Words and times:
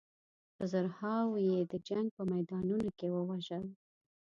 په 0.55 0.63
زرهاوو 0.71 1.43
یې 1.47 1.59
د 1.71 1.73
جنګ 1.87 2.07
په 2.15 2.23
میدانونو 2.31 2.89
کې 2.97 3.07
ووژل. 3.11 3.65